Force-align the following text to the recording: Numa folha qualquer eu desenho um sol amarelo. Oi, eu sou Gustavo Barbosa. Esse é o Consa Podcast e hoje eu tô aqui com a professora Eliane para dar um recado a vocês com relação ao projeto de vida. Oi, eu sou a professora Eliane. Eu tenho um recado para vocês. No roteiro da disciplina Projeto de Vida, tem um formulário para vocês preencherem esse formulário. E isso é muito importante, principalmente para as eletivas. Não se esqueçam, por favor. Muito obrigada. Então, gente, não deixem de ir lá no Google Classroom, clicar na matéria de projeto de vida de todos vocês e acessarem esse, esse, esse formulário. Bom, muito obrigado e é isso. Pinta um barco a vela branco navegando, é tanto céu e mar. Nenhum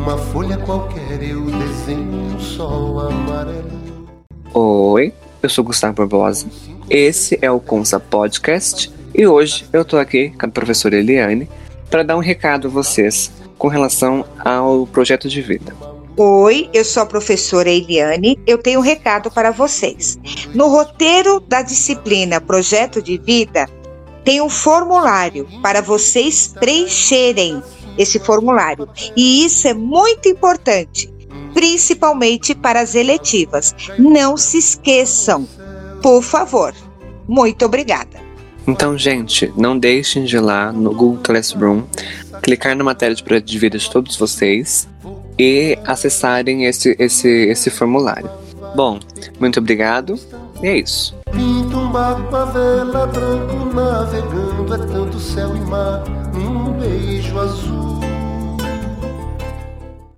Numa 0.00 0.16
folha 0.16 0.56
qualquer 0.56 1.22
eu 1.22 1.44
desenho 1.44 2.10
um 2.10 2.40
sol 2.40 3.00
amarelo. 3.00 4.08
Oi, 4.54 5.12
eu 5.42 5.48
sou 5.50 5.62
Gustavo 5.62 5.92
Barbosa. 5.92 6.46
Esse 6.88 7.38
é 7.42 7.50
o 7.50 7.60
Consa 7.60 8.00
Podcast 8.00 8.90
e 9.14 9.26
hoje 9.26 9.66
eu 9.70 9.84
tô 9.84 9.98
aqui 9.98 10.30
com 10.30 10.46
a 10.46 10.48
professora 10.48 10.96
Eliane 10.96 11.50
para 11.90 12.02
dar 12.02 12.16
um 12.16 12.20
recado 12.20 12.68
a 12.68 12.70
vocês 12.70 13.30
com 13.58 13.68
relação 13.68 14.24
ao 14.42 14.86
projeto 14.86 15.28
de 15.28 15.42
vida. 15.42 15.76
Oi, 16.16 16.70
eu 16.72 16.84
sou 16.84 17.02
a 17.02 17.06
professora 17.06 17.68
Eliane. 17.68 18.38
Eu 18.46 18.56
tenho 18.56 18.80
um 18.80 18.82
recado 18.82 19.30
para 19.30 19.50
vocês. 19.50 20.18
No 20.54 20.68
roteiro 20.68 21.40
da 21.40 21.60
disciplina 21.60 22.40
Projeto 22.40 23.02
de 23.02 23.18
Vida, 23.18 23.68
tem 24.24 24.40
um 24.40 24.48
formulário 24.48 25.46
para 25.62 25.82
vocês 25.82 26.54
preencherem 26.58 27.62
esse 27.96 28.18
formulário. 28.18 28.88
E 29.16 29.44
isso 29.44 29.68
é 29.68 29.74
muito 29.74 30.28
importante, 30.28 31.12
principalmente 31.52 32.54
para 32.54 32.80
as 32.80 32.94
eletivas. 32.94 33.74
Não 33.98 34.36
se 34.36 34.58
esqueçam, 34.58 35.48
por 36.02 36.22
favor. 36.22 36.74
Muito 37.28 37.64
obrigada. 37.64 38.20
Então, 38.66 38.96
gente, 38.96 39.52
não 39.56 39.78
deixem 39.78 40.24
de 40.24 40.36
ir 40.36 40.40
lá 40.40 40.70
no 40.70 40.90
Google 40.90 41.20
Classroom, 41.22 41.82
clicar 42.42 42.76
na 42.76 42.84
matéria 42.84 43.14
de 43.14 43.22
projeto 43.22 43.46
de 43.46 43.58
vida 43.58 43.78
de 43.78 43.90
todos 43.90 44.16
vocês 44.16 44.88
e 45.38 45.78
acessarem 45.84 46.66
esse, 46.66 46.94
esse, 46.98 47.28
esse 47.28 47.70
formulário. 47.70 48.30
Bom, 48.74 49.00
muito 49.40 49.58
obrigado 49.58 50.18
e 50.62 50.68
é 50.68 50.78
isso. 50.78 51.16
Pinta 51.32 51.76
um 51.76 51.90
barco 51.90 52.36
a 52.36 52.44
vela 52.44 53.06
branco 53.06 53.74
navegando, 53.74 54.74
é 54.74 54.78
tanto 54.78 55.18
céu 55.18 55.56
e 55.56 55.60
mar. 55.60 56.04
Nenhum 56.34 56.69